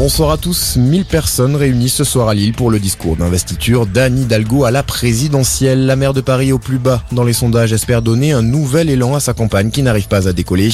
Bonsoir 0.00 0.30
à 0.30 0.36
tous. 0.36 0.76
1000 0.76 1.04
personnes 1.06 1.56
réunies 1.56 1.88
ce 1.88 2.04
soir 2.04 2.28
à 2.28 2.34
Lille 2.34 2.52
pour 2.52 2.70
le 2.70 2.78
discours 2.78 3.16
d'investiture 3.16 3.84
d'Anne 3.84 4.16
Hidalgo 4.16 4.62
à 4.62 4.70
la 4.70 4.84
présidentielle. 4.84 5.86
La 5.86 5.96
maire 5.96 6.14
de 6.14 6.20
Paris 6.20 6.52
au 6.52 6.60
plus 6.60 6.78
bas 6.78 7.02
dans 7.10 7.24
les 7.24 7.32
sondages 7.32 7.72
espère 7.72 8.00
donner 8.00 8.30
un 8.30 8.42
nouvel 8.42 8.90
élan 8.90 9.16
à 9.16 9.20
sa 9.20 9.34
campagne 9.34 9.72
qui 9.72 9.82
n'arrive 9.82 10.06
pas 10.06 10.28
à 10.28 10.32
décoller. 10.32 10.70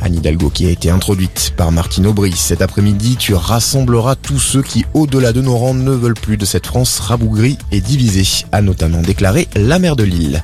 Anne 0.00 0.14
Hidalgo 0.14 0.48
qui 0.48 0.66
a 0.66 0.70
été 0.70 0.88
introduite 0.88 1.52
par 1.54 1.70
Martine 1.70 2.06
Aubry. 2.06 2.32
Cet 2.32 2.62
après-midi, 2.62 3.16
tu 3.18 3.34
rassembleras 3.34 4.14
tous 4.14 4.38
ceux 4.38 4.62
qui, 4.62 4.86
au-delà 4.94 5.34
de 5.34 5.42
nos 5.42 5.58
rangs, 5.58 5.74
ne 5.74 5.92
veulent 5.92 6.14
plus 6.14 6.38
de 6.38 6.46
cette 6.46 6.66
France 6.66 6.98
rabougrie 6.98 7.58
et 7.72 7.82
divisée, 7.82 8.46
a 8.52 8.62
notamment 8.62 9.02
déclaré 9.02 9.48
la 9.54 9.78
maire 9.78 9.96
de 9.96 10.04
Lille. 10.04 10.42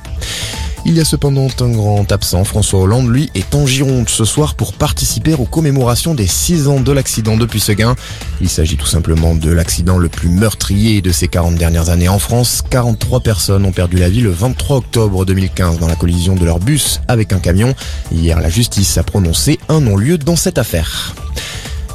Il 0.85 0.95
y 0.95 1.01
a 1.01 1.05
cependant 1.05 1.47
un 1.59 1.69
grand 1.69 2.11
absent. 2.11 2.43
François 2.43 2.79
Hollande, 2.79 3.09
lui, 3.09 3.29
est 3.35 3.53
en 3.53 3.65
Gironde 3.65 4.09
ce 4.09 4.25
soir 4.25 4.55
pour 4.55 4.73
participer 4.73 5.33
aux 5.33 5.45
commémorations 5.45 6.15
des 6.15 6.25
6 6.25 6.67
ans 6.67 6.79
de 6.79 6.91
l'accident 6.91 7.37
de 7.37 7.45
Puisseguin. 7.45 7.95
Il 8.41 8.49
s'agit 8.49 8.77
tout 8.77 8.87
simplement 8.87 9.35
de 9.35 9.51
l'accident 9.51 9.97
le 9.97 10.09
plus 10.09 10.29
meurtrier 10.29 11.01
de 11.01 11.11
ces 11.11 11.27
40 11.27 11.55
dernières 11.55 11.89
années 11.89 12.09
en 12.09 12.19
France. 12.19 12.63
43 12.69 13.19
personnes 13.19 13.65
ont 13.65 13.71
perdu 13.71 13.97
la 13.97 14.09
vie 14.09 14.21
le 14.21 14.31
23 14.31 14.77
octobre 14.77 15.25
2015 15.25 15.79
dans 15.79 15.87
la 15.87 15.95
collision 15.95 16.35
de 16.35 16.45
leur 16.45 16.59
bus 16.59 17.01
avec 17.07 17.33
un 17.33 17.39
camion. 17.39 17.75
Hier, 18.11 18.39
la 18.39 18.49
justice 18.49 18.97
a 18.97 19.03
prononcé 19.03 19.59
un 19.67 19.81
non-lieu 19.81 20.17
dans 20.17 20.37
cette 20.37 20.57
affaire. 20.57 21.13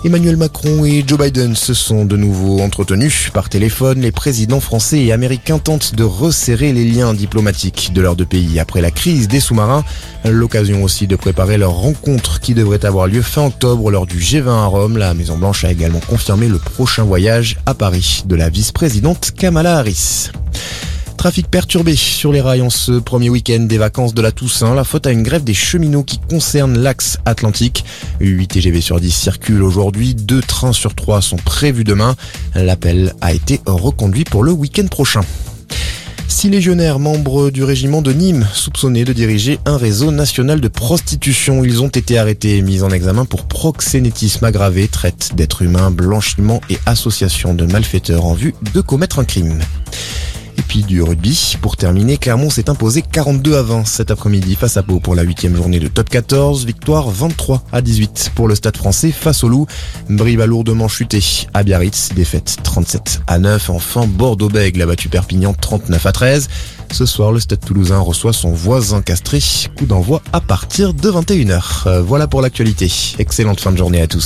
Emmanuel 0.05 0.37
Macron 0.37 0.85
et 0.85 1.03
Joe 1.07 1.19
Biden 1.19 1.57
se 1.57 1.73
sont 1.73 2.05
de 2.05 2.19
nouveau 2.19 2.61
entretenus 2.61 3.31
par 3.33 3.49
téléphone. 3.49 4.03
Les 4.03 4.13
présidents 4.13 4.61
français 4.61 5.03
et 5.03 5.13
américains 5.13 5.59
tentent 5.59 5.95
de 5.95 6.05
resserrer 6.05 6.75
les 6.75 6.85
liens 6.85 7.15
diplomatiques 7.15 7.91
de 7.95 8.03
leurs 8.03 8.15
deux 8.15 8.27
pays 8.27 8.61
après 8.61 8.83
la 8.83 8.91
crise 8.91 9.29
des 9.29 9.41
sous-marins. 9.41 9.83
L'occasion 10.27 10.83
aussi 10.83 11.07
de 11.07 11.17
préparer 11.17 11.57
leur 11.57 11.73
rencontre 11.73 12.41
qui 12.41 12.53
devrait 12.53 12.85
avoir 12.85 13.07
lieu 13.07 13.23
fin 13.23 13.47
octobre 13.47 13.91
lors 13.91 14.05
du 14.05 14.19
G20 14.19 14.51
à 14.51 14.67
Rome. 14.67 14.99
La 14.99 15.15
Maison 15.15 15.39
Blanche 15.39 15.65
a 15.65 15.73
également 15.73 16.01
confirmé 16.01 16.49
le 16.49 16.59
prochain 16.59 17.05
voyage 17.05 17.57
à 17.65 17.73
Paris 17.73 18.25
de 18.27 18.37
la 18.37 18.51
vice-présidente 18.51 19.31
Kamala 19.35 19.79
Harris. 19.79 20.29
Trafic 21.25 21.49
perturbé 21.49 21.97
sur 21.97 22.33
les 22.33 22.43
rails 22.43 22.61
en 22.61 22.69
ce 22.69 22.93
premier 22.93 23.31
week-end 23.31 23.61
des 23.61 23.79
vacances 23.79 24.13
de 24.13 24.21
la 24.21 24.31
Toussaint. 24.31 24.75
La 24.75 24.85
faute 24.85 25.07
à 25.07 25.11
une 25.11 25.23
grève 25.23 25.43
des 25.43 25.55
cheminots 25.55 26.03
qui 26.03 26.19
concerne 26.19 26.79
l'axe 26.79 27.17
atlantique. 27.25 27.87
8 28.21 28.47
TGV 28.49 28.83
sur 28.83 29.01
10 29.01 29.11
circulent 29.11 29.63
aujourd'hui. 29.63 30.15
Deux 30.15 30.43
trains 30.43 30.75
sur 30.75 30.95
3 30.95 31.23
sont 31.23 31.39
prévus 31.39 31.83
demain. 31.83 32.15
L'appel 32.55 33.15
a 33.23 33.33
été 33.33 33.63
reconduit 33.65 34.25
pour 34.25 34.45
le 34.45 34.53
week-end 34.53 34.87
prochain. 34.87 35.23
Six 36.29 36.51
légionnaires 36.51 36.99
membres 36.99 37.49
du 37.49 37.65
régiment 37.65 38.03
de 38.03 38.13
Nîmes 38.13 38.47
soupçonnés 38.53 39.07
de 39.07 39.15
diriger 39.15 39.59
un 39.65 39.79
réseau 39.79 40.11
national 40.11 40.61
de 40.61 40.69
prostitution. 40.69 41.65
Ils 41.65 41.83
ont 41.83 41.89
été 41.89 42.19
arrêtés 42.19 42.59
et 42.59 42.61
mis 42.61 42.83
en 42.83 42.91
examen 42.91 43.25
pour 43.25 43.47
proxénétisme 43.47 44.45
aggravé, 44.45 44.89
traite 44.89 45.31
d'êtres 45.35 45.63
humains, 45.63 45.91
blanchiment 45.91 46.61
et 46.69 46.77
association 46.85 47.55
de 47.55 47.65
malfaiteurs 47.65 48.27
en 48.27 48.35
vue 48.35 48.55
de 48.75 48.83
commettre 48.83 49.21
un 49.21 49.25
crime. 49.25 49.59
Du 50.83 51.03
rugby. 51.03 51.57
Pour 51.63 51.77
terminer, 51.77 52.17
Clermont 52.17 52.51
s'est 52.51 52.69
imposé 52.69 53.01
42 53.01 53.57
à 53.57 53.63
20 53.63 53.87
cet 53.87 54.11
après-midi 54.11 54.57
face 54.57 54.77
à 54.77 54.83
Pau 54.83 54.99
pour 54.99 55.15
la 55.15 55.23
huitième 55.23 55.55
journée 55.55 55.79
de 55.79 55.87
top 55.87 56.09
14. 56.09 56.67
Victoire 56.67 57.09
23 57.11 57.63
à 57.71 57.81
18 57.81 58.33
pour 58.35 58.49
le 58.49 58.57
stade 58.57 58.77
français 58.77 59.13
face 59.13 59.45
au 59.45 59.49
loup. 59.49 59.69
Brive 60.11 60.41
a 60.41 60.47
lourdement 60.47 60.89
chuté 60.89 61.21
à 61.55 61.63
Biarritz. 61.63 62.09
Défaite 62.17 62.57
37 62.65 63.23
à 63.29 63.39
9. 63.39 63.71
Enfin, 63.71 64.07
Bordeaux-Bègles 64.09 64.83
a 64.83 64.87
battu 64.87 65.09
Perpignan 65.09 65.55
39 65.55 66.07
à 66.07 66.13
13. 66.13 66.49
Ce 66.91 67.07
soir, 67.07 67.31
le 67.31 67.39
stade 67.39 67.61
toulousain 67.61 68.01
reçoit 68.01 68.33
son 68.33 68.51
voisin 68.51 69.01
castré. 69.01 69.39
Coup 69.77 69.87
d'envoi 69.87 70.23
à 70.33 70.41
partir 70.41 70.93
de 70.93 71.09
21h. 71.09 71.87
Euh, 71.87 72.03
voilà 72.03 72.27
pour 72.27 72.43
l'actualité. 72.43 72.91
Excellente 73.19 73.61
fin 73.61 73.71
de 73.71 73.77
journée 73.77 74.01
à 74.01 74.09
tous. 74.09 74.23